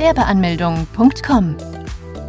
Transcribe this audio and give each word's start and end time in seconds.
Gewerbeanmeldung.com. 0.00 1.56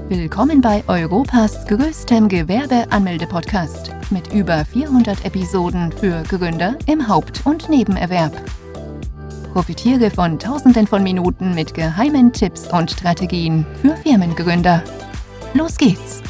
Willkommen 0.10 0.60
bei 0.60 0.84
Europas 0.90 1.66
größtem 1.68 2.28
Gewerbeanmelde-Podcast 2.28 3.92
mit 4.10 4.34
über 4.34 4.66
400 4.66 5.24
Episoden 5.24 5.90
für 5.94 6.22
Gründer 6.24 6.78
im 6.86 7.08
Haupt- 7.08 7.46
und 7.46 7.70
Nebenerwerb. 7.70 8.34
Profitiere 9.54 10.12
von 10.12 10.38
Tausenden 10.38 10.86
von 10.86 11.02
Minuten 11.02 11.56
mit 11.56 11.74
geheimen 11.74 12.34
Tipps 12.34 12.68
und 12.68 12.92
Strategien 12.92 13.66
für 13.82 13.96
Firmengründer. 13.96 14.84
Los 15.54 15.78
geht's! 15.78 16.22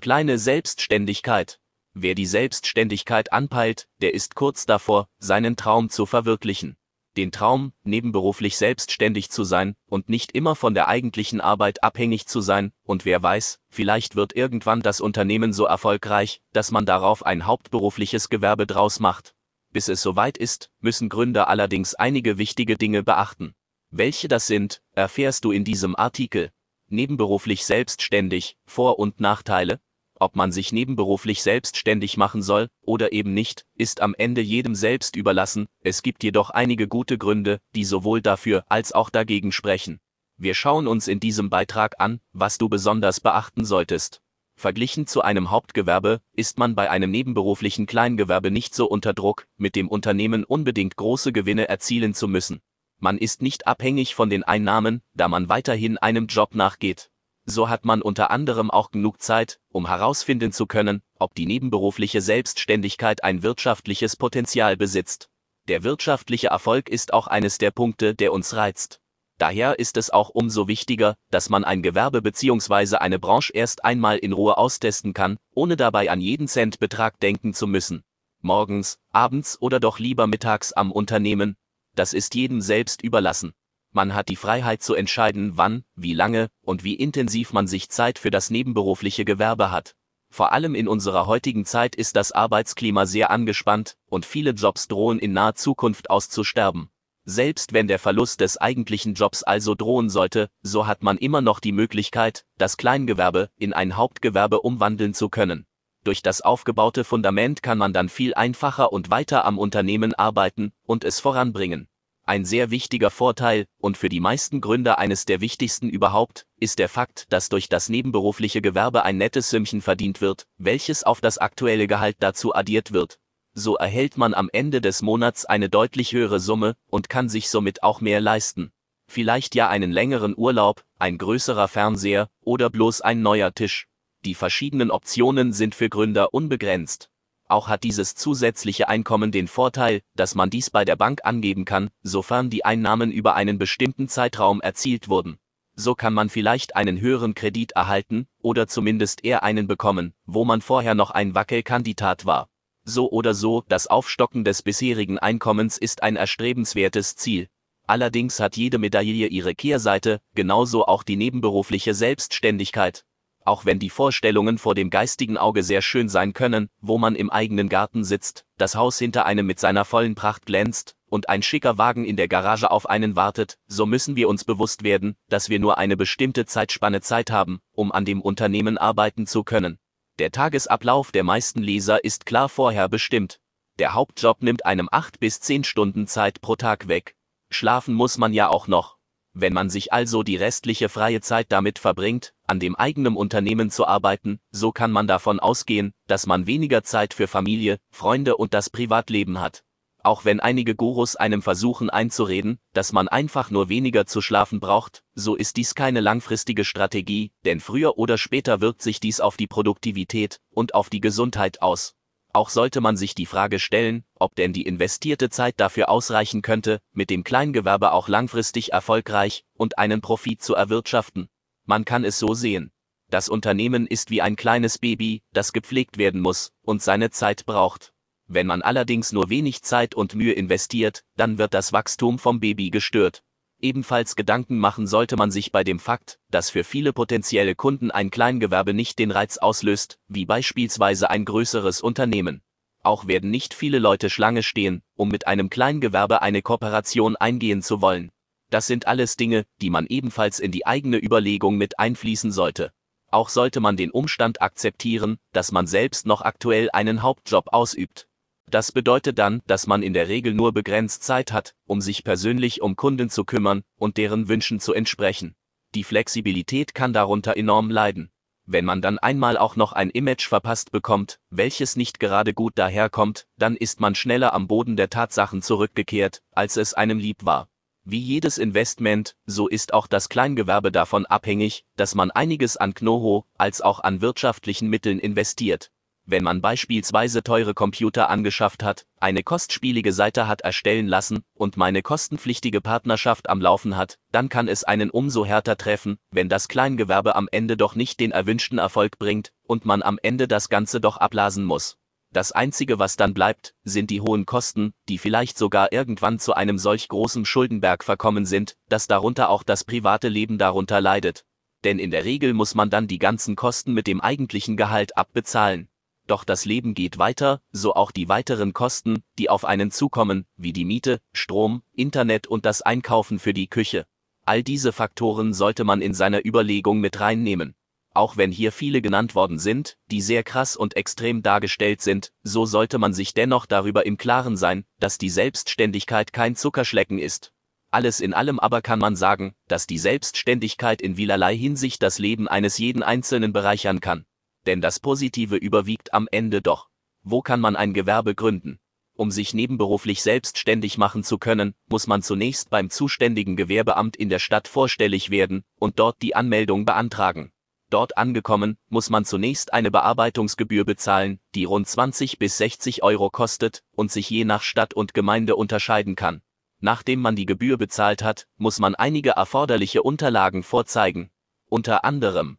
Kleine 0.00 0.38
Selbstständigkeit. 0.38 1.60
Wer 1.94 2.16
die 2.16 2.26
Selbstständigkeit 2.26 3.32
anpeilt, 3.32 3.86
der 4.02 4.14
ist 4.14 4.34
kurz 4.34 4.66
davor, 4.66 5.06
seinen 5.20 5.54
Traum 5.54 5.90
zu 5.90 6.06
verwirklichen. 6.06 6.77
Den 7.18 7.32
Traum, 7.32 7.72
nebenberuflich 7.82 8.56
selbstständig 8.56 9.28
zu 9.28 9.42
sein 9.42 9.74
und 9.88 10.08
nicht 10.08 10.30
immer 10.36 10.54
von 10.54 10.72
der 10.72 10.86
eigentlichen 10.86 11.40
Arbeit 11.40 11.82
abhängig 11.82 12.28
zu 12.28 12.40
sein, 12.40 12.70
und 12.84 13.04
wer 13.04 13.20
weiß, 13.20 13.58
vielleicht 13.68 14.14
wird 14.14 14.36
irgendwann 14.36 14.82
das 14.82 15.00
Unternehmen 15.00 15.52
so 15.52 15.64
erfolgreich, 15.64 16.40
dass 16.52 16.70
man 16.70 16.86
darauf 16.86 17.26
ein 17.26 17.44
hauptberufliches 17.44 18.28
Gewerbe 18.28 18.68
draus 18.68 19.00
macht. 19.00 19.34
Bis 19.72 19.88
es 19.88 20.00
soweit 20.00 20.38
ist, 20.38 20.70
müssen 20.78 21.08
Gründer 21.08 21.48
allerdings 21.48 21.96
einige 21.96 22.38
wichtige 22.38 22.76
Dinge 22.76 23.02
beachten. 23.02 23.52
Welche 23.90 24.28
das 24.28 24.46
sind, 24.46 24.80
erfährst 24.92 25.44
du 25.44 25.50
in 25.50 25.64
diesem 25.64 25.96
Artikel. 25.96 26.52
Nebenberuflich 26.86 27.64
selbstständig, 27.64 28.56
Vor- 28.64 29.00
und 29.00 29.18
Nachteile, 29.18 29.80
ob 30.20 30.36
man 30.36 30.52
sich 30.52 30.72
nebenberuflich 30.72 31.42
selbstständig 31.42 32.16
machen 32.16 32.42
soll 32.42 32.68
oder 32.82 33.12
eben 33.12 33.34
nicht, 33.34 33.66
ist 33.74 34.00
am 34.00 34.14
Ende 34.14 34.40
jedem 34.40 34.74
selbst 34.74 35.16
überlassen, 35.16 35.68
es 35.82 36.02
gibt 36.02 36.22
jedoch 36.22 36.50
einige 36.50 36.88
gute 36.88 37.18
Gründe, 37.18 37.60
die 37.74 37.84
sowohl 37.84 38.22
dafür 38.22 38.64
als 38.68 38.92
auch 38.92 39.10
dagegen 39.10 39.52
sprechen. 39.52 40.00
Wir 40.36 40.54
schauen 40.54 40.86
uns 40.86 41.08
in 41.08 41.20
diesem 41.20 41.50
Beitrag 41.50 41.96
an, 41.98 42.20
was 42.32 42.58
du 42.58 42.68
besonders 42.68 43.20
beachten 43.20 43.64
solltest. 43.64 44.20
Verglichen 44.54 45.06
zu 45.06 45.22
einem 45.22 45.50
Hauptgewerbe 45.50 46.20
ist 46.32 46.58
man 46.58 46.74
bei 46.74 46.90
einem 46.90 47.10
nebenberuflichen 47.10 47.86
Kleingewerbe 47.86 48.50
nicht 48.50 48.74
so 48.74 48.88
unter 48.88 49.14
Druck, 49.14 49.46
mit 49.56 49.76
dem 49.76 49.88
Unternehmen 49.88 50.44
unbedingt 50.44 50.96
große 50.96 51.32
Gewinne 51.32 51.68
erzielen 51.68 52.14
zu 52.14 52.28
müssen. 52.28 52.60
Man 52.98 53.18
ist 53.18 53.42
nicht 53.42 53.66
abhängig 53.66 54.14
von 54.14 54.30
den 54.30 54.42
Einnahmen, 54.42 55.02
da 55.14 55.28
man 55.28 55.48
weiterhin 55.48 55.98
einem 55.98 56.26
Job 56.26 56.54
nachgeht 56.54 57.10
so 57.50 57.68
hat 57.68 57.84
man 57.84 58.02
unter 58.02 58.30
anderem 58.30 58.70
auch 58.70 58.90
genug 58.90 59.20
Zeit, 59.20 59.58
um 59.70 59.86
herausfinden 59.86 60.52
zu 60.52 60.66
können, 60.66 61.02
ob 61.18 61.34
die 61.34 61.46
nebenberufliche 61.46 62.20
Selbstständigkeit 62.20 63.24
ein 63.24 63.42
wirtschaftliches 63.42 64.16
Potenzial 64.16 64.76
besitzt. 64.76 65.28
Der 65.68 65.82
wirtschaftliche 65.82 66.48
Erfolg 66.48 66.88
ist 66.88 67.12
auch 67.12 67.26
eines 67.26 67.58
der 67.58 67.70
Punkte, 67.70 68.14
der 68.14 68.32
uns 68.32 68.54
reizt. 68.54 69.00
Daher 69.38 69.78
ist 69.78 69.96
es 69.96 70.10
auch 70.10 70.30
umso 70.30 70.66
wichtiger, 70.66 71.14
dass 71.30 71.48
man 71.48 71.64
ein 71.64 71.82
Gewerbe 71.82 72.22
bzw. 72.22 72.96
eine 72.96 73.18
Branche 73.18 73.52
erst 73.52 73.84
einmal 73.84 74.18
in 74.18 74.32
Ruhe 74.32 74.58
austesten 74.58 75.14
kann, 75.14 75.38
ohne 75.54 75.76
dabei 75.76 76.10
an 76.10 76.20
jeden 76.20 76.48
Centbetrag 76.48 77.20
denken 77.20 77.54
zu 77.54 77.66
müssen. 77.66 78.02
Morgens, 78.40 78.98
abends 79.12 79.60
oder 79.60 79.78
doch 79.78 79.98
lieber 79.98 80.26
mittags 80.26 80.72
am 80.72 80.90
Unternehmen, 80.90 81.56
das 81.94 82.12
ist 82.12 82.34
jedem 82.34 82.60
selbst 82.60 83.02
überlassen. 83.02 83.52
Man 83.92 84.14
hat 84.14 84.28
die 84.28 84.36
Freiheit 84.36 84.82
zu 84.82 84.94
entscheiden, 84.94 85.52
wann, 85.56 85.84
wie 85.96 86.14
lange 86.14 86.48
und 86.62 86.84
wie 86.84 86.94
intensiv 86.94 87.52
man 87.52 87.66
sich 87.66 87.88
Zeit 87.88 88.18
für 88.18 88.30
das 88.30 88.50
nebenberufliche 88.50 89.24
Gewerbe 89.24 89.70
hat. 89.70 89.94
Vor 90.30 90.52
allem 90.52 90.74
in 90.74 90.88
unserer 90.88 91.26
heutigen 91.26 91.64
Zeit 91.64 91.96
ist 91.96 92.14
das 92.16 92.32
Arbeitsklima 92.32 93.06
sehr 93.06 93.30
angespannt 93.30 93.96
und 94.06 94.26
viele 94.26 94.50
Jobs 94.50 94.88
drohen 94.88 95.18
in 95.18 95.32
naher 95.32 95.54
Zukunft 95.54 96.10
auszusterben. 96.10 96.90
Selbst 97.24 97.72
wenn 97.72 97.88
der 97.88 97.98
Verlust 97.98 98.40
des 98.40 98.56
eigentlichen 98.56 99.14
Jobs 99.14 99.42
also 99.42 99.74
drohen 99.74 100.08
sollte, 100.08 100.48
so 100.62 100.86
hat 100.86 101.02
man 101.02 101.18
immer 101.18 101.40
noch 101.40 101.60
die 101.60 101.72
Möglichkeit, 101.72 102.44
das 102.56 102.76
Kleingewerbe 102.76 103.50
in 103.58 103.72
ein 103.72 103.96
Hauptgewerbe 103.96 104.60
umwandeln 104.60 105.12
zu 105.12 105.28
können. 105.28 105.66
Durch 106.04 106.22
das 106.22 106.40
aufgebaute 106.40 107.04
Fundament 107.04 107.62
kann 107.62 107.76
man 107.76 107.92
dann 107.92 108.08
viel 108.08 108.32
einfacher 108.32 108.92
und 108.92 109.10
weiter 109.10 109.44
am 109.44 109.58
Unternehmen 109.58 110.14
arbeiten 110.14 110.72
und 110.84 111.04
es 111.04 111.20
voranbringen. 111.20 111.88
Ein 112.28 112.44
sehr 112.44 112.70
wichtiger 112.70 113.10
Vorteil 113.10 113.64
und 113.78 113.96
für 113.96 114.10
die 114.10 114.20
meisten 114.20 114.60
Gründer 114.60 114.98
eines 114.98 115.24
der 115.24 115.40
wichtigsten 115.40 115.88
überhaupt 115.88 116.44
ist 116.60 116.78
der 116.78 116.90
Fakt, 116.90 117.24
dass 117.30 117.48
durch 117.48 117.70
das 117.70 117.88
nebenberufliche 117.88 118.60
Gewerbe 118.60 119.02
ein 119.02 119.16
nettes 119.16 119.48
Sümmchen 119.48 119.80
verdient 119.80 120.20
wird, 120.20 120.46
welches 120.58 121.04
auf 121.04 121.22
das 121.22 121.38
aktuelle 121.38 121.86
Gehalt 121.86 122.16
dazu 122.20 122.54
addiert 122.54 122.92
wird. 122.92 123.18
So 123.54 123.76
erhält 123.76 124.18
man 124.18 124.34
am 124.34 124.50
Ende 124.52 124.82
des 124.82 125.00
Monats 125.00 125.46
eine 125.46 125.70
deutlich 125.70 126.12
höhere 126.12 126.38
Summe 126.38 126.76
und 126.90 127.08
kann 127.08 127.30
sich 127.30 127.48
somit 127.48 127.82
auch 127.82 128.02
mehr 128.02 128.20
leisten. 128.20 128.72
Vielleicht 129.06 129.54
ja 129.54 129.70
einen 129.70 129.90
längeren 129.90 130.36
Urlaub, 130.36 130.84
ein 130.98 131.16
größerer 131.16 131.66
Fernseher 131.66 132.28
oder 132.42 132.68
bloß 132.68 133.00
ein 133.00 133.22
neuer 133.22 133.54
Tisch. 133.54 133.86
Die 134.26 134.34
verschiedenen 134.34 134.90
Optionen 134.90 135.54
sind 135.54 135.74
für 135.74 135.88
Gründer 135.88 136.34
unbegrenzt. 136.34 137.08
Auch 137.48 137.68
hat 137.68 137.82
dieses 137.82 138.14
zusätzliche 138.14 138.88
Einkommen 138.88 139.32
den 139.32 139.48
Vorteil, 139.48 140.02
dass 140.14 140.34
man 140.34 140.50
dies 140.50 140.68
bei 140.68 140.84
der 140.84 140.96
Bank 140.96 141.20
angeben 141.24 141.64
kann, 141.64 141.88
sofern 142.02 142.50
die 142.50 142.66
Einnahmen 142.66 143.10
über 143.10 143.34
einen 143.34 143.56
bestimmten 143.56 144.06
Zeitraum 144.06 144.60
erzielt 144.60 145.08
wurden. 145.08 145.38
So 145.74 145.94
kann 145.94 146.12
man 146.12 146.28
vielleicht 146.28 146.76
einen 146.76 147.00
höheren 147.00 147.34
Kredit 147.34 147.72
erhalten 147.72 148.26
oder 148.42 148.66
zumindest 148.66 149.24
eher 149.24 149.44
einen 149.44 149.66
bekommen, 149.66 150.12
wo 150.26 150.44
man 150.44 150.60
vorher 150.60 150.94
noch 150.94 151.10
ein 151.10 151.34
Wackelkandidat 151.34 152.26
war. 152.26 152.48
So 152.84 153.10
oder 153.10 153.32
so, 153.32 153.64
das 153.68 153.86
Aufstocken 153.86 154.44
des 154.44 154.62
bisherigen 154.62 155.18
Einkommens 155.18 155.78
ist 155.78 156.02
ein 156.02 156.16
erstrebenswertes 156.16 157.16
Ziel. 157.16 157.48
Allerdings 157.86 158.40
hat 158.40 158.58
jede 158.58 158.76
Medaille 158.76 159.28
ihre 159.28 159.54
Kehrseite, 159.54 160.20
genauso 160.34 160.84
auch 160.84 161.02
die 161.02 161.16
nebenberufliche 161.16 161.94
Selbstständigkeit 161.94 163.06
auch 163.48 163.64
wenn 163.64 163.78
die 163.78 163.90
Vorstellungen 163.90 164.58
vor 164.58 164.74
dem 164.74 164.90
geistigen 164.90 165.36
Auge 165.36 165.62
sehr 165.62 165.82
schön 165.82 166.08
sein 166.08 166.32
können, 166.32 166.68
wo 166.80 166.98
man 166.98 167.16
im 167.16 167.30
eigenen 167.30 167.68
Garten 167.68 168.04
sitzt, 168.04 168.44
das 168.58 168.76
Haus 168.76 168.98
hinter 168.98 169.26
einem 169.26 169.46
mit 169.46 169.58
seiner 169.58 169.84
vollen 169.84 170.14
Pracht 170.14 170.46
glänzt 170.46 170.94
und 171.08 171.28
ein 171.28 171.42
schicker 171.42 171.78
Wagen 171.78 172.04
in 172.04 172.16
der 172.16 172.28
Garage 172.28 172.70
auf 172.70 172.88
einen 172.88 173.16
wartet, 173.16 173.58
so 173.66 173.86
müssen 173.86 174.16
wir 174.16 174.28
uns 174.28 174.44
bewusst 174.44 174.84
werden, 174.84 175.16
dass 175.28 175.48
wir 175.48 175.58
nur 175.58 175.78
eine 175.78 175.96
bestimmte 175.96 176.46
Zeitspanne 176.46 177.00
Zeit 177.00 177.30
haben, 177.30 177.60
um 177.72 177.90
an 177.90 178.04
dem 178.04 178.20
Unternehmen 178.20 178.78
arbeiten 178.78 179.26
zu 179.26 179.44
können. 179.44 179.78
Der 180.18 180.30
Tagesablauf 180.30 181.12
der 181.12 181.24
meisten 181.24 181.62
Leser 181.62 182.04
ist 182.04 182.26
klar 182.26 182.48
vorher 182.48 182.88
bestimmt. 182.88 183.40
Der 183.78 183.94
Hauptjob 183.94 184.42
nimmt 184.42 184.66
einem 184.66 184.88
8 184.90 185.20
bis 185.20 185.40
10 185.40 185.64
Stunden 185.64 186.06
Zeit 186.06 186.40
pro 186.40 186.56
Tag 186.56 186.88
weg. 186.88 187.14
Schlafen 187.50 187.94
muss 187.94 188.18
man 188.18 188.34
ja 188.34 188.48
auch 188.48 188.66
noch. 188.66 188.97
Wenn 189.34 189.52
man 189.52 189.70
sich 189.70 189.92
also 189.92 190.22
die 190.22 190.36
restliche 190.36 190.88
freie 190.88 191.20
Zeit 191.20 191.46
damit 191.50 191.78
verbringt, 191.78 192.34
an 192.46 192.60
dem 192.60 192.74
eigenen 192.74 193.16
Unternehmen 193.16 193.70
zu 193.70 193.86
arbeiten, 193.86 194.40
so 194.50 194.72
kann 194.72 194.90
man 194.90 195.06
davon 195.06 195.38
ausgehen, 195.38 195.92
dass 196.06 196.26
man 196.26 196.46
weniger 196.46 196.82
Zeit 196.82 197.14
für 197.14 197.28
Familie, 197.28 197.78
Freunde 197.90 198.36
und 198.36 198.54
das 198.54 198.70
Privatleben 198.70 199.40
hat. 199.40 199.64
Auch 200.02 200.24
wenn 200.24 200.40
einige 200.40 200.74
Gurus 200.74 201.16
einem 201.16 201.42
versuchen 201.42 201.90
einzureden, 201.90 202.58
dass 202.72 202.92
man 202.92 203.08
einfach 203.08 203.50
nur 203.50 203.68
weniger 203.68 204.06
zu 204.06 204.22
schlafen 204.22 204.60
braucht, 204.60 205.02
so 205.14 205.34
ist 205.34 205.56
dies 205.56 205.74
keine 205.74 206.00
langfristige 206.00 206.64
Strategie, 206.64 207.32
denn 207.44 207.60
früher 207.60 207.98
oder 207.98 208.16
später 208.16 208.60
wirkt 208.60 208.80
sich 208.80 209.00
dies 209.00 209.20
auf 209.20 209.36
die 209.36 209.48
Produktivität 209.48 210.40
und 210.50 210.74
auf 210.74 210.88
die 210.88 211.00
Gesundheit 211.00 211.60
aus. 211.60 211.97
Auch 212.38 212.50
sollte 212.50 212.80
man 212.80 212.96
sich 212.96 213.16
die 213.16 213.26
Frage 213.26 213.58
stellen, 213.58 214.04
ob 214.14 214.36
denn 214.36 214.52
die 214.52 214.62
investierte 214.62 215.28
Zeit 215.28 215.58
dafür 215.58 215.88
ausreichen 215.88 216.40
könnte, 216.40 216.80
mit 216.92 217.10
dem 217.10 217.24
Kleingewerbe 217.24 217.90
auch 217.90 218.06
langfristig 218.06 218.72
erfolgreich 218.72 219.42
und 219.54 219.76
einen 219.76 220.00
Profit 220.00 220.40
zu 220.40 220.54
erwirtschaften. 220.54 221.28
Man 221.64 221.84
kann 221.84 222.04
es 222.04 222.20
so 222.20 222.34
sehen. 222.34 222.70
Das 223.10 223.28
Unternehmen 223.28 223.88
ist 223.88 224.10
wie 224.10 224.22
ein 224.22 224.36
kleines 224.36 224.78
Baby, 224.78 225.24
das 225.32 225.52
gepflegt 225.52 225.98
werden 225.98 226.20
muss 226.20 226.52
und 226.62 226.80
seine 226.80 227.10
Zeit 227.10 227.44
braucht. 227.44 227.92
Wenn 228.28 228.46
man 228.46 228.62
allerdings 228.62 229.10
nur 229.10 229.30
wenig 229.30 229.62
Zeit 229.62 229.96
und 229.96 230.14
Mühe 230.14 230.34
investiert, 230.34 231.02
dann 231.16 231.38
wird 231.38 231.54
das 231.54 231.72
Wachstum 231.72 232.20
vom 232.20 232.38
Baby 232.38 232.70
gestört. 232.70 233.24
Ebenfalls 233.60 234.14
Gedanken 234.14 234.58
machen 234.58 234.86
sollte 234.86 235.16
man 235.16 235.32
sich 235.32 235.50
bei 235.50 235.64
dem 235.64 235.80
Fakt, 235.80 236.20
dass 236.30 236.50
für 236.50 236.62
viele 236.62 236.92
potenzielle 236.92 237.56
Kunden 237.56 237.90
ein 237.90 238.10
Kleingewerbe 238.10 238.72
nicht 238.72 239.00
den 239.00 239.10
Reiz 239.10 239.36
auslöst, 239.36 239.98
wie 240.06 240.26
beispielsweise 240.26 241.10
ein 241.10 241.24
größeres 241.24 241.80
Unternehmen. 241.80 242.42
Auch 242.84 243.08
werden 243.08 243.30
nicht 243.30 243.54
viele 243.54 243.80
Leute 243.80 244.10
Schlange 244.10 244.44
stehen, 244.44 244.82
um 244.94 245.08
mit 245.08 245.26
einem 245.26 245.50
Kleingewerbe 245.50 246.22
eine 246.22 246.40
Kooperation 246.40 247.16
eingehen 247.16 247.60
zu 247.60 247.82
wollen. 247.82 248.12
Das 248.50 248.66
sind 248.66 248.86
alles 248.86 249.16
Dinge, 249.16 249.44
die 249.60 249.70
man 249.70 249.86
ebenfalls 249.86 250.38
in 250.38 250.52
die 250.52 250.64
eigene 250.64 250.96
Überlegung 250.96 251.56
mit 251.56 251.78
einfließen 251.78 252.32
sollte. 252.32 252.72
Auch 253.10 253.28
sollte 253.28 253.60
man 253.60 253.76
den 253.76 253.90
Umstand 253.90 254.40
akzeptieren, 254.40 255.18
dass 255.32 255.50
man 255.50 255.66
selbst 255.66 256.06
noch 256.06 256.22
aktuell 256.22 256.70
einen 256.72 257.02
Hauptjob 257.02 257.48
ausübt. 257.52 258.07
Das 258.50 258.72
bedeutet 258.72 259.18
dann, 259.18 259.42
dass 259.46 259.66
man 259.66 259.82
in 259.82 259.92
der 259.92 260.08
Regel 260.08 260.32
nur 260.32 260.52
begrenzt 260.52 261.02
Zeit 261.02 261.32
hat, 261.32 261.54
um 261.66 261.82
sich 261.82 262.02
persönlich 262.02 262.62
um 262.62 262.76
Kunden 262.76 263.10
zu 263.10 263.24
kümmern 263.24 263.62
und 263.76 263.98
deren 263.98 264.28
Wünschen 264.28 264.58
zu 264.58 264.72
entsprechen. 264.72 265.34
Die 265.74 265.84
Flexibilität 265.84 266.74
kann 266.74 266.94
darunter 266.94 267.36
enorm 267.36 267.70
leiden. 267.70 268.10
Wenn 268.46 268.64
man 268.64 268.80
dann 268.80 268.98
einmal 268.98 269.36
auch 269.36 269.56
noch 269.56 269.74
ein 269.74 269.90
Image 269.90 270.26
verpasst 270.26 270.72
bekommt, 270.72 271.20
welches 271.28 271.76
nicht 271.76 272.00
gerade 272.00 272.32
gut 272.32 272.56
daherkommt, 272.56 273.26
dann 273.36 273.54
ist 273.54 273.80
man 273.80 273.94
schneller 273.94 274.32
am 274.32 274.46
Boden 274.46 274.76
der 274.76 274.88
Tatsachen 274.88 275.42
zurückgekehrt, 275.42 276.22
als 276.32 276.56
es 276.56 276.72
einem 276.72 276.98
lieb 276.98 277.26
war. 277.26 277.50
Wie 277.84 277.98
jedes 277.98 278.38
Investment, 278.38 279.16
so 279.26 279.48
ist 279.48 279.74
auch 279.74 279.86
das 279.86 280.08
Kleingewerbe 280.08 280.72
davon 280.72 281.04
abhängig, 281.04 281.66
dass 281.76 281.94
man 281.94 282.10
einiges 282.10 282.56
an 282.56 282.72
Know-how 282.72 283.24
als 283.36 283.60
auch 283.60 283.80
an 283.80 284.00
wirtschaftlichen 284.00 284.68
Mitteln 284.68 284.98
investiert. 284.98 285.70
Wenn 286.10 286.24
man 286.24 286.40
beispielsweise 286.40 287.22
teure 287.22 287.52
Computer 287.52 288.08
angeschafft 288.08 288.62
hat, 288.62 288.86
eine 288.98 289.22
kostspielige 289.22 289.92
Seite 289.92 290.26
hat 290.26 290.40
erstellen 290.40 290.86
lassen 290.86 291.22
und 291.34 291.58
meine 291.58 291.82
kostenpflichtige 291.82 292.62
Partnerschaft 292.62 293.28
am 293.28 293.42
Laufen 293.42 293.76
hat, 293.76 293.98
dann 294.10 294.30
kann 294.30 294.48
es 294.48 294.64
einen 294.64 294.88
umso 294.88 295.26
härter 295.26 295.58
treffen, 295.58 295.98
wenn 296.10 296.30
das 296.30 296.48
Kleingewerbe 296.48 297.14
am 297.14 297.28
Ende 297.30 297.58
doch 297.58 297.74
nicht 297.74 298.00
den 298.00 298.12
erwünschten 298.12 298.56
Erfolg 298.56 298.98
bringt 298.98 299.32
und 299.42 299.66
man 299.66 299.82
am 299.82 299.98
Ende 300.02 300.28
das 300.28 300.48
Ganze 300.48 300.80
doch 300.80 300.96
ablasen 300.96 301.44
muss. 301.44 301.76
Das 302.10 302.32
Einzige, 302.32 302.78
was 302.78 302.96
dann 302.96 303.12
bleibt, 303.12 303.54
sind 303.64 303.90
die 303.90 304.00
hohen 304.00 304.24
Kosten, 304.24 304.72
die 304.88 304.96
vielleicht 304.96 305.36
sogar 305.36 305.72
irgendwann 305.72 306.18
zu 306.18 306.32
einem 306.32 306.56
solch 306.56 306.88
großen 306.88 307.26
Schuldenberg 307.26 307.84
verkommen 307.84 308.24
sind, 308.24 308.56
dass 308.70 308.86
darunter 308.86 309.28
auch 309.28 309.42
das 309.42 309.62
private 309.62 310.08
Leben 310.08 310.38
darunter 310.38 310.80
leidet. 310.80 311.26
Denn 311.64 311.78
in 311.78 311.90
der 311.90 312.06
Regel 312.06 312.32
muss 312.32 312.54
man 312.54 312.70
dann 312.70 312.86
die 312.88 312.98
ganzen 312.98 313.36
Kosten 313.36 313.74
mit 313.74 313.86
dem 313.86 314.00
eigentlichen 314.00 314.56
Gehalt 314.56 314.96
abbezahlen. 314.96 315.68
Doch 316.08 316.24
das 316.24 316.44
Leben 316.44 316.74
geht 316.74 316.98
weiter, 316.98 317.40
so 317.52 317.74
auch 317.74 317.92
die 317.92 318.08
weiteren 318.08 318.52
Kosten, 318.52 319.04
die 319.18 319.30
auf 319.30 319.44
einen 319.44 319.70
zukommen, 319.70 320.26
wie 320.36 320.52
die 320.52 320.64
Miete, 320.64 321.00
Strom, 321.12 321.62
Internet 321.72 322.26
und 322.26 322.44
das 322.44 322.62
Einkaufen 322.62 323.20
für 323.20 323.32
die 323.32 323.46
Küche. 323.46 323.86
All 324.24 324.42
diese 324.42 324.72
Faktoren 324.72 325.32
sollte 325.32 325.62
man 325.62 325.80
in 325.80 325.94
seiner 325.94 326.26
Überlegung 326.26 326.80
mit 326.80 326.98
reinnehmen 326.98 327.54
auch 327.98 328.16
wenn 328.16 328.30
hier 328.30 328.52
viele 328.52 328.80
genannt 328.80 329.16
worden 329.16 329.40
sind, 329.40 329.76
die 329.90 330.00
sehr 330.00 330.22
krass 330.22 330.54
und 330.54 330.76
extrem 330.76 331.20
dargestellt 331.20 331.82
sind, 331.82 332.12
so 332.22 332.46
sollte 332.46 332.78
man 332.78 332.92
sich 332.94 333.12
dennoch 333.12 333.44
darüber 333.44 333.86
im 333.86 333.96
Klaren 333.96 334.36
sein, 334.36 334.64
dass 334.78 334.98
die 334.98 335.10
Selbstständigkeit 335.10 336.12
kein 336.12 336.36
Zuckerschlecken 336.36 337.00
ist. 337.00 337.32
Alles 337.72 337.98
in 337.98 338.14
allem 338.14 338.38
aber 338.38 338.62
kann 338.62 338.78
man 338.78 338.94
sagen, 338.94 339.34
dass 339.48 339.66
die 339.66 339.78
Selbstständigkeit 339.78 340.80
in 340.80 340.94
vielerlei 340.94 341.36
Hinsicht 341.36 341.82
das 341.82 341.98
Leben 341.98 342.28
eines 342.28 342.56
jeden 342.58 342.84
Einzelnen 342.84 343.32
bereichern 343.32 343.80
kann. 343.80 344.06
Denn 344.46 344.60
das 344.60 344.80
Positive 344.80 345.36
überwiegt 345.36 345.92
am 345.92 346.08
Ende 346.10 346.42
doch. 346.42 346.68
Wo 347.02 347.22
kann 347.22 347.40
man 347.40 347.56
ein 347.56 347.74
Gewerbe 347.74 348.14
gründen? 348.14 348.58
Um 348.94 349.12
sich 349.12 349.32
nebenberuflich 349.32 350.02
selbstständig 350.02 350.76
machen 350.76 351.04
zu 351.04 351.18
können, 351.18 351.54
muss 351.68 351.86
man 351.86 352.02
zunächst 352.02 352.50
beim 352.50 352.68
zuständigen 352.68 353.36
Gewerbeamt 353.36 353.96
in 353.96 354.08
der 354.08 354.18
Stadt 354.18 354.48
vorstellig 354.48 355.10
werden 355.10 355.44
und 355.58 355.78
dort 355.78 356.02
die 356.02 356.16
Anmeldung 356.16 356.64
beantragen. 356.64 357.30
Dort 357.70 357.96
angekommen, 357.96 358.58
muss 358.70 358.90
man 358.90 359.04
zunächst 359.04 359.52
eine 359.52 359.70
Bearbeitungsgebühr 359.70 360.64
bezahlen, 360.64 361.20
die 361.34 361.44
rund 361.44 361.68
20 361.68 362.18
bis 362.18 362.38
60 362.38 362.82
Euro 362.82 363.08
kostet 363.10 363.62
und 363.76 363.92
sich 363.92 364.10
je 364.10 364.24
nach 364.24 364.42
Stadt 364.42 364.74
und 364.74 364.94
Gemeinde 364.94 365.36
unterscheiden 365.36 365.94
kann. 365.94 366.22
Nachdem 366.60 367.00
man 367.00 367.14
die 367.14 367.26
Gebühr 367.26 367.56
bezahlt 367.56 368.02
hat, 368.02 368.26
muss 368.36 368.58
man 368.58 368.74
einige 368.74 369.10
erforderliche 369.10 369.82
Unterlagen 369.82 370.42
vorzeigen. 370.42 371.10
Unter 371.48 371.84
anderem 371.84 372.38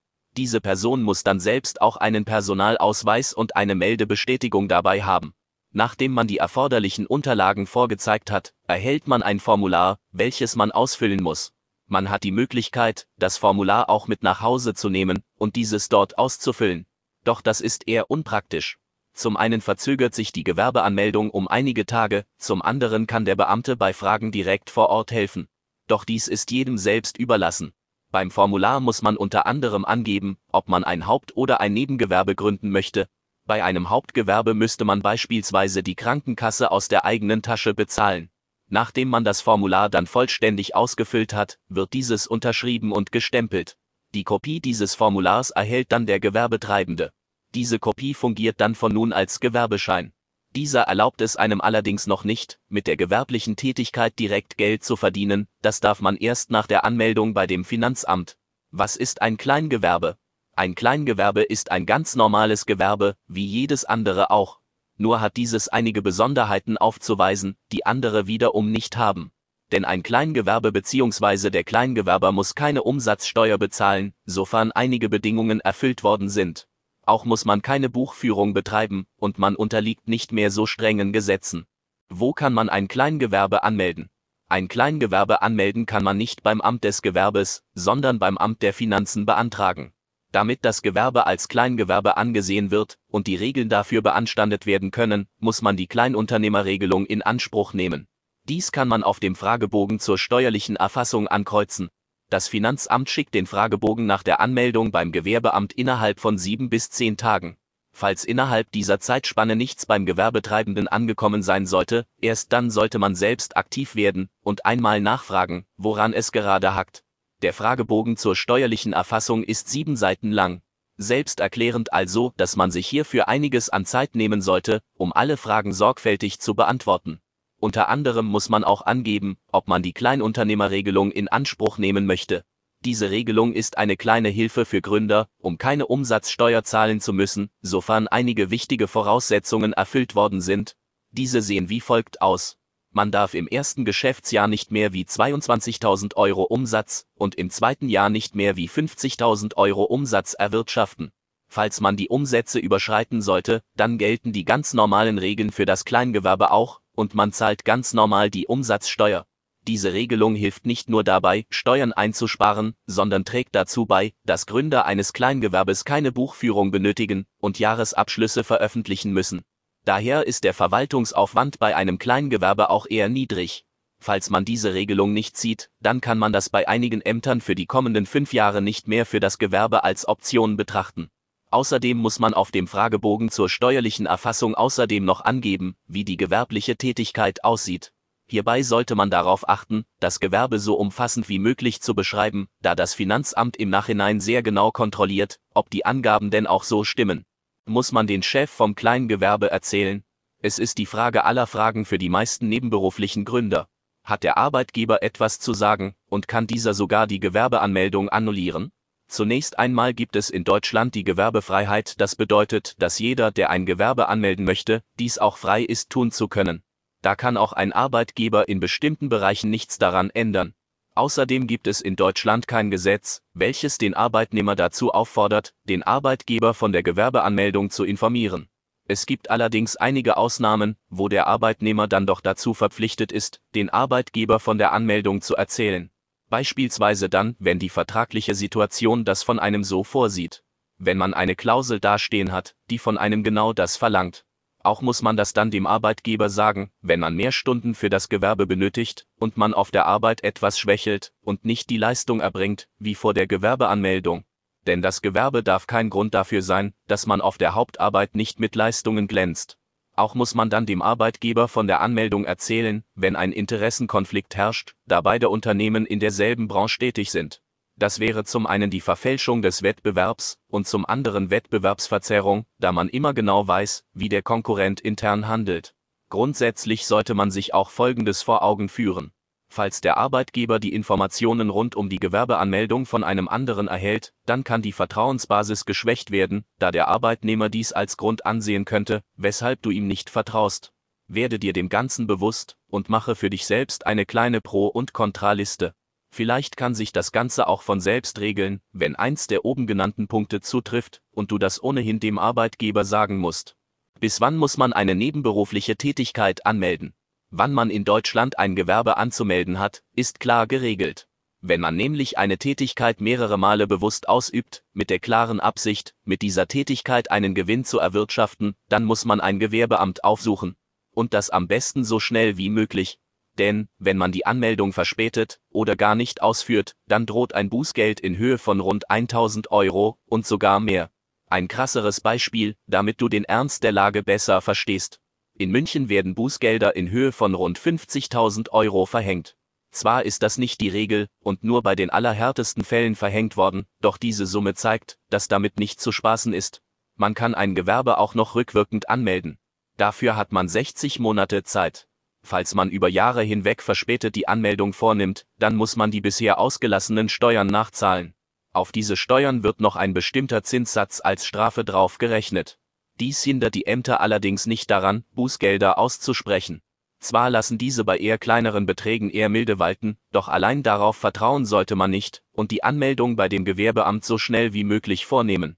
diese 0.37 0.61
Person 0.61 1.03
muss 1.03 1.23
dann 1.23 1.39
selbst 1.39 1.81
auch 1.81 1.97
einen 1.97 2.25
Personalausweis 2.25 3.33
und 3.33 3.55
eine 3.55 3.75
Meldebestätigung 3.75 4.67
dabei 4.67 5.03
haben. 5.03 5.33
Nachdem 5.73 6.13
man 6.13 6.27
die 6.27 6.37
erforderlichen 6.37 7.05
Unterlagen 7.05 7.65
vorgezeigt 7.67 8.31
hat, 8.31 8.53
erhält 8.67 9.07
man 9.07 9.23
ein 9.23 9.39
Formular, 9.39 9.99
welches 10.11 10.55
man 10.55 10.71
ausfüllen 10.71 11.23
muss. 11.23 11.53
Man 11.87 12.09
hat 12.09 12.23
die 12.23 12.31
Möglichkeit, 12.31 13.07
das 13.17 13.37
Formular 13.37 13.89
auch 13.89 14.07
mit 14.07 14.23
nach 14.23 14.41
Hause 14.41 14.73
zu 14.73 14.89
nehmen 14.89 15.23
und 15.37 15.55
dieses 15.55 15.89
dort 15.89 16.17
auszufüllen. 16.17 16.85
Doch 17.23 17.41
das 17.41 17.61
ist 17.61 17.87
eher 17.87 18.09
unpraktisch. 18.09 18.77
Zum 19.13 19.37
einen 19.37 19.61
verzögert 19.61 20.15
sich 20.15 20.31
die 20.31 20.43
Gewerbeanmeldung 20.43 21.29
um 21.29 21.47
einige 21.47 21.85
Tage, 21.85 22.25
zum 22.37 22.61
anderen 22.61 23.07
kann 23.07 23.25
der 23.25 23.35
Beamte 23.35 23.75
bei 23.75 23.93
Fragen 23.93 24.31
direkt 24.31 24.69
vor 24.69 24.89
Ort 24.89 25.11
helfen. 25.11 25.47
Doch 25.87 26.05
dies 26.05 26.27
ist 26.27 26.51
jedem 26.51 26.77
selbst 26.77 27.17
überlassen. 27.17 27.73
Beim 28.11 28.29
Formular 28.29 28.81
muss 28.81 29.01
man 29.01 29.15
unter 29.15 29.45
anderem 29.45 29.85
angeben, 29.85 30.37
ob 30.51 30.67
man 30.67 30.83
ein 30.83 31.07
Haupt- 31.07 31.37
oder 31.37 31.61
ein 31.61 31.73
Nebengewerbe 31.73 32.35
gründen 32.35 32.69
möchte. 32.69 33.07
Bei 33.45 33.63
einem 33.63 33.89
Hauptgewerbe 33.89 34.53
müsste 34.53 34.83
man 34.83 35.01
beispielsweise 35.01 35.81
die 35.81 35.95
Krankenkasse 35.95 36.71
aus 36.71 36.89
der 36.89 37.05
eigenen 37.05 37.41
Tasche 37.41 37.73
bezahlen. 37.73 38.29
Nachdem 38.67 39.09
man 39.09 39.23
das 39.23 39.41
Formular 39.41 39.89
dann 39.89 40.07
vollständig 40.07 40.75
ausgefüllt 40.75 41.33
hat, 41.33 41.57
wird 41.69 41.93
dieses 41.93 42.27
unterschrieben 42.27 42.91
und 42.91 43.11
gestempelt. 43.11 43.77
Die 44.13 44.23
Kopie 44.25 44.59
dieses 44.59 44.93
Formulars 44.93 45.51
erhält 45.51 45.91
dann 45.93 46.05
der 46.05 46.19
Gewerbetreibende. 46.19 47.11
Diese 47.55 47.79
Kopie 47.79 48.13
fungiert 48.13 48.59
dann 48.59 48.75
von 48.75 48.93
nun 48.93 49.13
als 49.13 49.39
Gewerbeschein. 49.39 50.13
Dieser 50.53 50.81
erlaubt 50.81 51.21
es 51.21 51.37
einem 51.37 51.61
allerdings 51.61 52.07
noch 52.07 52.25
nicht, 52.25 52.59
mit 52.67 52.85
der 52.85 52.97
gewerblichen 52.97 53.55
Tätigkeit 53.55 54.19
direkt 54.19 54.57
Geld 54.57 54.83
zu 54.83 54.97
verdienen, 54.97 55.47
das 55.61 55.79
darf 55.79 56.01
man 56.01 56.17
erst 56.17 56.51
nach 56.51 56.67
der 56.67 56.83
Anmeldung 56.83 57.33
bei 57.33 57.47
dem 57.47 57.63
Finanzamt. 57.63 58.37
Was 58.69 58.97
ist 58.97 59.21
ein 59.21 59.37
Kleingewerbe? 59.37 60.17
Ein 60.53 60.75
Kleingewerbe 60.75 61.43
ist 61.43 61.71
ein 61.71 61.85
ganz 61.85 62.17
normales 62.17 62.65
Gewerbe, 62.65 63.15
wie 63.27 63.45
jedes 63.45 63.85
andere 63.85 64.29
auch. 64.29 64.59
Nur 64.97 65.21
hat 65.21 65.37
dieses 65.37 65.69
einige 65.69 66.01
Besonderheiten 66.01 66.77
aufzuweisen, 66.77 67.55
die 67.71 67.85
andere 67.85 68.27
wiederum 68.27 68.71
nicht 68.71 68.97
haben. 68.97 69.31
Denn 69.71 69.85
ein 69.85 70.03
Kleingewerbe 70.03 70.73
bzw. 70.73 71.49
der 71.49 71.63
Kleingewerber 71.63 72.33
muss 72.33 72.55
keine 72.55 72.83
Umsatzsteuer 72.83 73.57
bezahlen, 73.57 74.13
sofern 74.25 74.73
einige 74.73 75.07
Bedingungen 75.07 75.61
erfüllt 75.61 76.03
worden 76.03 76.27
sind. 76.27 76.67
Auch 77.05 77.25
muss 77.25 77.45
man 77.45 77.61
keine 77.61 77.89
Buchführung 77.89 78.53
betreiben 78.53 79.05
und 79.17 79.39
man 79.39 79.55
unterliegt 79.55 80.07
nicht 80.07 80.31
mehr 80.31 80.51
so 80.51 80.65
strengen 80.65 81.13
Gesetzen. 81.13 81.65
Wo 82.09 82.33
kann 82.33 82.53
man 82.53 82.69
ein 82.69 82.87
Kleingewerbe 82.87 83.63
anmelden? 83.63 84.09
Ein 84.47 84.67
Kleingewerbe 84.67 85.41
anmelden 85.41 85.85
kann 85.85 86.03
man 86.03 86.17
nicht 86.17 86.43
beim 86.43 86.59
Amt 86.59 86.83
des 86.83 87.01
Gewerbes, 87.01 87.63
sondern 87.73 88.19
beim 88.19 88.37
Amt 88.37 88.61
der 88.61 88.73
Finanzen 88.73 89.25
beantragen. 89.25 89.93
Damit 90.31 90.63
das 90.63 90.81
Gewerbe 90.81 91.25
als 91.25 91.47
Kleingewerbe 91.47 92.17
angesehen 92.17 92.71
wird 92.71 92.97
und 93.07 93.27
die 93.27 93.35
Regeln 93.35 93.69
dafür 93.69 94.01
beanstandet 94.01 94.65
werden 94.65 94.91
können, 94.91 95.27
muss 95.39 95.61
man 95.61 95.77
die 95.77 95.87
Kleinunternehmerregelung 95.87 97.05
in 97.05 97.21
Anspruch 97.21 97.73
nehmen. 97.73 98.07
Dies 98.47 98.71
kann 98.71 98.87
man 98.87 99.03
auf 99.03 99.19
dem 99.19 99.35
Fragebogen 99.35 99.99
zur 99.99 100.17
steuerlichen 100.17 100.75
Erfassung 100.75 101.27
ankreuzen. 101.27 101.89
Das 102.31 102.47
Finanzamt 102.47 103.09
schickt 103.09 103.33
den 103.33 103.45
Fragebogen 103.45 104.05
nach 104.05 104.23
der 104.23 104.39
Anmeldung 104.39 104.91
beim 104.91 105.11
Gewerbeamt 105.11 105.73
innerhalb 105.73 106.21
von 106.21 106.37
sieben 106.37 106.69
bis 106.69 106.89
zehn 106.89 107.17
Tagen. 107.17 107.57
Falls 107.91 108.23
innerhalb 108.23 108.71
dieser 108.71 109.01
Zeitspanne 109.01 109.57
nichts 109.57 109.85
beim 109.85 110.05
Gewerbetreibenden 110.05 110.87
angekommen 110.87 111.43
sein 111.43 111.65
sollte, 111.65 112.05
erst 112.21 112.53
dann 112.53 112.71
sollte 112.71 112.99
man 112.99 113.15
selbst 113.15 113.57
aktiv 113.57 113.95
werden 113.95 114.29
und 114.43 114.65
einmal 114.65 115.01
nachfragen, 115.01 115.65
woran 115.75 116.13
es 116.13 116.31
gerade 116.31 116.73
hackt. 116.73 117.03
Der 117.41 117.51
Fragebogen 117.51 118.15
zur 118.15 118.37
steuerlichen 118.37 118.93
Erfassung 118.93 119.43
ist 119.43 119.67
sieben 119.67 119.97
Seiten 119.97 120.31
lang. 120.31 120.61
Selbsterklärend 120.95 121.91
also, 121.91 122.31
dass 122.37 122.55
man 122.55 122.71
sich 122.71 122.87
hierfür 122.87 123.27
einiges 123.27 123.67
an 123.67 123.83
Zeit 123.83 124.15
nehmen 124.15 124.41
sollte, 124.41 124.81
um 124.93 125.11
alle 125.11 125.35
Fragen 125.35 125.73
sorgfältig 125.73 126.39
zu 126.39 126.55
beantworten. 126.55 127.19
Unter 127.61 127.89
anderem 127.89 128.25
muss 128.25 128.49
man 128.49 128.63
auch 128.63 128.81
angeben, 128.81 129.37
ob 129.51 129.67
man 129.67 129.83
die 129.83 129.93
Kleinunternehmerregelung 129.93 131.11
in 131.11 131.27
Anspruch 131.27 131.77
nehmen 131.77 132.07
möchte. 132.07 132.43
Diese 132.83 133.11
Regelung 133.11 133.53
ist 133.53 133.77
eine 133.77 133.97
kleine 133.97 134.29
Hilfe 134.29 134.65
für 134.65 134.81
Gründer, 134.81 135.27
um 135.37 135.59
keine 135.59 135.85
Umsatzsteuer 135.85 136.63
zahlen 136.63 136.99
zu 137.01 137.13
müssen, 137.13 137.51
sofern 137.61 138.07
einige 138.07 138.49
wichtige 138.49 138.87
Voraussetzungen 138.87 139.73
erfüllt 139.73 140.15
worden 140.15 140.41
sind. 140.41 140.75
Diese 141.11 141.43
sehen 141.43 141.69
wie 141.69 141.81
folgt 141.81 142.23
aus. 142.23 142.57
Man 142.89 143.11
darf 143.11 143.35
im 143.35 143.47
ersten 143.47 143.85
Geschäftsjahr 143.85 144.47
nicht 144.47 144.71
mehr 144.71 144.91
wie 144.91 145.03
22.000 145.03 146.15
Euro 146.15 146.41
Umsatz 146.41 147.05
und 147.13 147.35
im 147.35 147.51
zweiten 147.51 147.89
Jahr 147.89 148.09
nicht 148.09 148.33
mehr 148.33 148.55
wie 148.55 148.69
50.000 148.69 149.55
Euro 149.57 149.83
Umsatz 149.83 150.33
erwirtschaften. 150.33 151.11
Falls 151.47 151.79
man 151.79 151.95
die 151.95 152.09
Umsätze 152.09 152.57
überschreiten 152.57 153.21
sollte, 153.21 153.61
dann 153.75 153.99
gelten 153.99 154.33
die 154.33 154.45
ganz 154.45 154.73
normalen 154.73 155.19
Regeln 155.19 155.51
für 155.51 155.65
das 155.65 155.85
Kleingewerbe 155.85 156.49
auch, 156.49 156.80
und 156.95 157.15
man 157.15 157.31
zahlt 157.31 157.65
ganz 157.65 157.93
normal 157.93 158.29
die 158.29 158.47
Umsatzsteuer. 158.47 159.25
Diese 159.67 159.93
Regelung 159.93 160.33
hilft 160.33 160.65
nicht 160.65 160.89
nur 160.89 161.03
dabei, 161.03 161.45
Steuern 161.51 161.93
einzusparen, 161.93 162.73
sondern 162.87 163.25
trägt 163.25 163.53
dazu 163.53 163.85
bei, 163.85 164.13
dass 164.25 164.47
Gründer 164.47 164.85
eines 164.85 165.13
Kleingewerbes 165.13 165.85
keine 165.85 166.11
Buchführung 166.11 166.71
benötigen 166.71 167.27
und 167.37 167.59
Jahresabschlüsse 167.59 168.43
veröffentlichen 168.43 169.11
müssen. 169.13 169.43
Daher 169.85 170.25
ist 170.25 170.43
der 170.43 170.53
Verwaltungsaufwand 170.53 171.59
bei 171.59 171.75
einem 171.75 171.99
Kleingewerbe 171.99 172.69
auch 172.69 172.87
eher 172.89 173.09
niedrig. 173.09 173.65
Falls 173.99 174.31
man 174.31 174.45
diese 174.45 174.73
Regelung 174.73 175.13
nicht 175.13 175.37
sieht, 175.37 175.69
dann 175.79 176.01
kann 176.01 176.17
man 176.17 176.33
das 176.33 176.49
bei 176.49 176.67
einigen 176.67 177.01
Ämtern 177.01 177.39
für 177.39 177.53
die 177.53 177.67
kommenden 177.67 178.07
fünf 178.07 178.33
Jahre 178.33 178.63
nicht 178.63 178.87
mehr 178.87 179.05
für 179.05 179.19
das 179.19 179.37
Gewerbe 179.37 179.83
als 179.83 180.07
Option 180.07 180.57
betrachten. 180.57 181.11
Außerdem 181.51 181.97
muss 181.97 182.19
man 182.19 182.33
auf 182.33 182.51
dem 182.51 182.65
Fragebogen 182.65 183.29
zur 183.29 183.49
steuerlichen 183.49 184.05
Erfassung 184.05 184.55
außerdem 184.55 185.03
noch 185.03 185.19
angeben, 185.19 185.75
wie 185.85 186.05
die 186.05 186.15
gewerbliche 186.15 186.77
Tätigkeit 186.77 187.43
aussieht. 187.43 187.91
Hierbei 188.29 188.63
sollte 188.63 188.95
man 188.95 189.09
darauf 189.09 189.49
achten, 189.49 189.83
das 189.99 190.21
Gewerbe 190.21 190.59
so 190.59 190.75
umfassend 190.75 191.27
wie 191.27 191.39
möglich 191.39 191.81
zu 191.81 191.93
beschreiben, 191.93 192.47
da 192.61 192.73
das 192.73 192.93
Finanzamt 192.93 193.57
im 193.57 193.69
Nachhinein 193.69 194.21
sehr 194.21 194.41
genau 194.41 194.71
kontrolliert, 194.71 195.41
ob 195.53 195.69
die 195.69 195.85
Angaben 195.85 196.31
denn 196.31 196.47
auch 196.47 196.63
so 196.63 196.85
stimmen. 196.85 197.25
Muss 197.65 197.91
man 197.91 198.07
den 198.07 198.23
Chef 198.23 198.49
vom 198.49 198.73
Kleingewerbe 198.73 199.51
erzählen? 199.51 200.05
Es 200.39 200.57
ist 200.57 200.77
die 200.77 200.85
Frage 200.85 201.25
aller 201.25 201.47
Fragen 201.47 201.83
für 201.83 201.97
die 201.97 202.07
meisten 202.07 202.47
nebenberuflichen 202.47 203.25
Gründer. 203.25 203.67
Hat 204.05 204.23
der 204.23 204.37
Arbeitgeber 204.37 205.03
etwas 205.03 205.39
zu 205.39 205.53
sagen 205.53 205.95
und 206.07 206.29
kann 206.29 206.47
dieser 206.47 206.73
sogar 206.73 207.07
die 207.07 207.19
Gewerbeanmeldung 207.19 208.07
annullieren? 208.07 208.71
Zunächst 209.11 209.59
einmal 209.59 209.93
gibt 209.93 210.15
es 210.15 210.29
in 210.29 210.45
Deutschland 210.45 210.95
die 210.95 211.03
Gewerbefreiheit, 211.03 211.99
das 211.99 212.15
bedeutet, 212.15 212.81
dass 212.81 212.97
jeder, 212.97 213.29
der 213.29 213.49
ein 213.49 213.65
Gewerbe 213.65 214.07
anmelden 214.07 214.45
möchte, 214.45 214.83
dies 214.99 215.17
auch 215.17 215.35
frei 215.35 215.63
ist 215.63 215.89
tun 215.89 216.11
zu 216.11 216.29
können. 216.29 216.63
Da 217.01 217.17
kann 217.17 217.35
auch 217.35 217.51
ein 217.51 217.73
Arbeitgeber 217.73 218.47
in 218.47 218.61
bestimmten 218.61 219.09
Bereichen 219.09 219.49
nichts 219.49 219.77
daran 219.77 220.11
ändern. 220.11 220.53
Außerdem 220.95 221.45
gibt 221.45 221.67
es 221.67 221.81
in 221.81 221.97
Deutschland 221.97 222.47
kein 222.47 222.71
Gesetz, 222.71 223.21
welches 223.33 223.77
den 223.77 223.95
Arbeitnehmer 223.95 224.55
dazu 224.55 224.93
auffordert, 224.93 225.53
den 225.65 225.83
Arbeitgeber 225.83 226.53
von 226.53 226.71
der 226.71 226.81
Gewerbeanmeldung 226.81 227.69
zu 227.69 227.83
informieren. 227.83 228.47
Es 228.87 229.05
gibt 229.05 229.29
allerdings 229.29 229.75
einige 229.75 230.15
Ausnahmen, 230.15 230.77
wo 230.89 231.09
der 231.09 231.27
Arbeitnehmer 231.27 231.89
dann 231.89 232.07
doch 232.07 232.21
dazu 232.21 232.53
verpflichtet 232.53 233.11
ist, 233.11 233.41
den 233.55 233.69
Arbeitgeber 233.69 234.39
von 234.39 234.57
der 234.57 234.71
Anmeldung 234.71 235.19
zu 235.19 235.35
erzählen 235.35 235.90
beispielsweise 236.31 237.09
dann, 237.09 237.35
wenn 237.37 237.59
die 237.59 237.69
vertragliche 237.69 238.33
Situation 238.33 239.05
das 239.05 239.21
von 239.21 239.37
einem 239.37 239.63
so 239.63 239.83
vorsieht. 239.83 240.43
Wenn 240.79 240.97
man 240.97 241.13
eine 241.13 241.35
Klausel 241.35 241.79
dastehen 241.79 242.31
hat, 242.31 242.55
die 242.71 242.79
von 242.79 242.97
einem 242.97 243.23
genau 243.23 243.53
das 243.53 243.77
verlangt. 243.77 244.25
Auch 244.63 244.81
muss 244.81 245.01
man 245.01 245.17
das 245.17 245.33
dann 245.33 245.51
dem 245.51 245.67
Arbeitgeber 245.67 246.29
sagen, 246.29 246.71
wenn 246.81 246.99
man 246.99 247.15
mehr 247.15 247.31
Stunden 247.31 247.75
für 247.75 247.89
das 247.89 248.09
Gewerbe 248.09 248.47
benötigt 248.47 249.07
und 249.19 249.37
man 249.37 249.53
auf 249.53 249.71
der 249.71 249.85
Arbeit 249.85 250.23
etwas 250.23 250.57
schwächelt 250.57 251.13
und 251.21 251.45
nicht 251.45 251.69
die 251.69 251.77
Leistung 251.77 252.19
erbringt, 252.19 252.67
wie 252.79 252.95
vor 252.95 253.13
der 253.13 253.27
Gewerbeanmeldung. 253.27 254.23
Denn 254.67 254.81
das 254.81 255.01
Gewerbe 255.01 255.43
darf 255.43 255.67
kein 255.67 255.89
Grund 255.89 256.13
dafür 256.13 256.41
sein, 256.41 256.73
dass 256.87 257.07
man 257.07 257.21
auf 257.21 257.37
der 257.37 257.55
Hauptarbeit 257.55 258.15
nicht 258.15 258.39
mit 258.39 258.55
Leistungen 258.55 259.07
glänzt. 259.07 259.57
Auch 259.95 260.15
muss 260.15 260.35
man 260.35 260.49
dann 260.49 260.65
dem 260.65 260.81
Arbeitgeber 260.81 261.47
von 261.47 261.67
der 261.67 261.81
Anmeldung 261.81 262.25
erzählen, 262.25 262.83
wenn 262.95 263.15
ein 263.15 263.31
Interessenkonflikt 263.31 264.35
herrscht, 264.35 264.75
da 264.85 265.01
beide 265.01 265.29
Unternehmen 265.29 265.85
in 265.85 265.99
derselben 265.99 266.47
Branche 266.47 266.79
tätig 266.79 267.11
sind. 267.11 267.41
Das 267.75 267.99
wäre 267.99 268.23
zum 268.23 268.45
einen 268.45 268.69
die 268.69 268.81
Verfälschung 268.81 269.41
des 269.41 269.63
Wettbewerbs 269.63 270.37
und 270.47 270.67
zum 270.67 270.85
anderen 270.85 271.29
Wettbewerbsverzerrung, 271.29 272.45
da 272.59 272.71
man 272.71 272.89
immer 272.89 273.13
genau 273.13 273.47
weiß, 273.47 273.85
wie 273.93 274.09
der 274.09 274.21
Konkurrent 274.21 274.79
intern 274.81 275.27
handelt. 275.27 275.73
Grundsätzlich 276.09 276.85
sollte 276.85 277.13
man 277.13 277.31
sich 277.31 277.53
auch 277.53 277.69
Folgendes 277.69 278.21
vor 278.21 278.43
Augen 278.43 278.69
führen. 278.69 279.11
Falls 279.53 279.81
der 279.81 279.97
Arbeitgeber 279.97 280.59
die 280.59 280.71
Informationen 280.71 281.49
rund 281.49 281.75
um 281.75 281.89
die 281.89 281.99
Gewerbeanmeldung 281.99 282.85
von 282.85 283.03
einem 283.03 283.27
anderen 283.27 283.67
erhält, 283.67 284.13
dann 284.25 284.45
kann 284.45 284.61
die 284.61 284.71
Vertrauensbasis 284.71 285.65
geschwächt 285.65 286.09
werden, 286.09 286.45
da 286.57 286.71
der 286.71 286.87
Arbeitnehmer 286.87 287.49
dies 287.49 287.73
als 287.73 287.97
Grund 287.97 288.25
ansehen 288.25 288.63
könnte, 288.63 289.03
weshalb 289.17 289.61
du 289.61 289.69
ihm 289.69 289.87
nicht 289.87 290.09
vertraust. 290.09 290.71
Werde 291.09 291.37
dir 291.37 291.51
dem 291.51 291.67
Ganzen 291.67 292.07
bewusst 292.07 292.55
und 292.69 292.87
mache 292.87 293.13
für 293.13 293.29
dich 293.29 293.45
selbst 293.45 293.85
eine 293.85 294.05
kleine 294.05 294.39
Pro- 294.39 294.67
und 294.67 294.93
Kontraliste. 294.93 295.73
Vielleicht 296.11 296.55
kann 296.55 296.73
sich 296.73 296.93
das 296.93 297.11
Ganze 297.11 297.49
auch 297.49 297.61
von 297.61 297.81
selbst 297.81 298.21
regeln, 298.21 298.61
wenn 298.71 298.95
eins 298.95 299.27
der 299.27 299.43
oben 299.43 299.67
genannten 299.67 300.07
Punkte 300.07 300.39
zutrifft 300.39 301.01
und 301.11 301.29
du 301.29 301.37
das 301.37 301.61
ohnehin 301.61 301.99
dem 301.99 302.19
Arbeitgeber 302.19 302.85
sagen 302.85 303.17
musst. 303.17 303.57
Bis 303.99 304.21
wann 304.21 304.37
muss 304.37 304.55
man 304.55 304.71
eine 304.71 304.95
nebenberufliche 304.95 305.75
Tätigkeit 305.75 306.45
anmelden? 306.45 306.93
Wann 307.33 307.53
man 307.53 307.69
in 307.69 307.85
Deutschland 307.85 308.37
ein 308.39 308.57
Gewerbe 308.57 308.97
anzumelden 308.97 309.57
hat, 309.57 309.83
ist 309.95 310.19
klar 310.19 310.47
geregelt. 310.47 311.07
Wenn 311.39 311.61
man 311.61 311.77
nämlich 311.77 312.17
eine 312.17 312.37
Tätigkeit 312.37 312.99
mehrere 312.99 313.37
Male 313.37 313.67
bewusst 313.67 314.09
ausübt, 314.09 314.63
mit 314.73 314.89
der 314.89 314.99
klaren 314.99 315.39
Absicht, 315.39 315.95
mit 316.03 316.21
dieser 316.21 316.49
Tätigkeit 316.49 317.09
einen 317.09 317.33
Gewinn 317.33 317.63
zu 317.63 317.79
erwirtschaften, 317.79 318.55
dann 318.67 318.83
muss 318.83 319.05
man 319.05 319.21
ein 319.21 319.39
Gewerbeamt 319.39 320.03
aufsuchen. 320.03 320.57
Und 320.91 321.13
das 321.13 321.29
am 321.29 321.47
besten 321.47 321.85
so 321.85 322.01
schnell 322.01 322.37
wie 322.37 322.49
möglich. 322.49 322.99
Denn, 323.37 323.69
wenn 323.79 323.97
man 323.97 324.11
die 324.11 324.25
Anmeldung 324.25 324.73
verspätet 324.73 325.39
oder 325.49 325.77
gar 325.77 325.95
nicht 325.95 326.21
ausführt, 326.21 326.75
dann 326.85 327.05
droht 327.05 327.33
ein 327.33 327.49
Bußgeld 327.49 328.01
in 328.01 328.17
Höhe 328.17 328.37
von 328.37 328.59
rund 328.59 328.91
1000 328.91 329.51
Euro 329.51 329.97
und 330.05 330.27
sogar 330.27 330.59
mehr. 330.59 330.91
Ein 331.27 331.47
krasseres 331.47 332.01
Beispiel, 332.01 332.57
damit 332.67 332.99
du 332.99 333.07
den 333.07 333.23
Ernst 333.23 333.63
der 333.63 333.71
Lage 333.71 334.03
besser 334.03 334.41
verstehst. 334.41 335.00
In 335.41 335.49
München 335.49 335.89
werden 335.89 336.13
Bußgelder 336.13 336.75
in 336.75 336.91
Höhe 336.91 337.11
von 337.11 337.33
rund 337.33 337.57
50.000 337.57 338.51
Euro 338.51 338.85
verhängt. 338.85 339.35
Zwar 339.71 340.05
ist 340.05 340.21
das 340.21 340.37
nicht 340.37 340.61
die 340.61 340.69
Regel 340.69 341.07
und 341.19 341.43
nur 341.43 341.63
bei 341.63 341.73
den 341.73 341.89
allerhärtesten 341.89 342.63
Fällen 342.63 342.93
verhängt 342.93 343.37
worden, 343.37 343.65
doch 343.79 343.97
diese 343.97 344.27
Summe 344.27 344.53
zeigt, 344.53 344.99
dass 345.09 345.27
damit 345.29 345.57
nicht 345.57 345.81
zu 345.81 345.91
spaßen 345.91 346.31
ist. 346.31 346.61
Man 346.95 347.15
kann 347.15 347.33
ein 347.33 347.55
Gewerbe 347.55 347.97
auch 347.97 348.13
noch 348.13 348.35
rückwirkend 348.35 348.87
anmelden. 348.87 349.39
Dafür 349.77 350.15
hat 350.15 350.31
man 350.31 350.47
60 350.47 350.99
Monate 350.99 351.41
Zeit. 351.41 351.87
Falls 352.21 352.53
man 352.53 352.69
über 352.69 352.87
Jahre 352.87 353.23
hinweg 353.23 353.63
verspätet 353.63 354.13
die 354.13 354.27
Anmeldung 354.27 354.73
vornimmt, 354.73 355.25
dann 355.39 355.55
muss 355.55 355.75
man 355.75 355.89
die 355.89 356.01
bisher 356.01 356.37
ausgelassenen 356.37 357.09
Steuern 357.09 357.47
nachzahlen. 357.47 358.13
Auf 358.53 358.71
diese 358.71 358.95
Steuern 358.95 359.41
wird 359.41 359.59
noch 359.59 359.75
ein 359.75 359.95
bestimmter 359.95 360.43
Zinssatz 360.43 361.01
als 361.03 361.25
Strafe 361.25 361.65
drauf 361.65 361.97
gerechnet. 361.97 362.59
Dies 363.01 363.21
hindert 363.23 363.55
die 363.55 363.65
Ämter 363.65 363.99
allerdings 363.99 364.45
nicht 364.45 364.69
daran, 364.69 365.03
Bußgelder 365.15 365.79
auszusprechen. 365.79 366.61
Zwar 366.99 367.31
lassen 367.31 367.57
diese 367.57 367.83
bei 367.83 367.97
eher 367.97 368.19
kleineren 368.19 368.67
Beträgen 368.67 369.09
eher 369.09 369.27
milde 369.27 369.57
walten, 369.57 369.97
doch 370.11 370.27
allein 370.27 370.61
darauf 370.61 370.97
vertrauen 370.97 371.47
sollte 371.47 371.75
man 371.75 371.89
nicht 371.89 372.21
und 372.31 372.51
die 372.51 372.63
Anmeldung 372.63 373.15
bei 373.15 373.27
dem 373.27 373.43
Gewerbeamt 373.43 374.05
so 374.05 374.19
schnell 374.19 374.53
wie 374.53 374.63
möglich 374.63 375.07
vornehmen. 375.07 375.57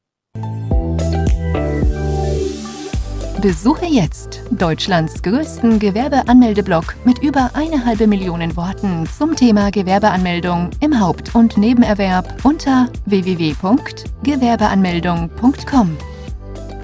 Besuche 3.42 3.88
jetzt 3.88 4.42
Deutschlands 4.52 5.22
größten 5.22 5.80
Gewerbeanmeldeblock 5.80 6.96
mit 7.04 7.22
über 7.22 7.52
eine 7.56 7.84
halbe 7.84 8.08
Million 8.08 8.56
Worten 8.56 9.06
zum 9.06 9.36
Thema 9.36 9.70
Gewerbeanmeldung 9.70 10.70
im 10.80 10.98
Haupt- 10.98 11.36
und 11.36 11.58
Nebenerwerb 11.58 12.46
unter 12.46 12.88
www.gewerbeanmeldung.com. 13.06 15.98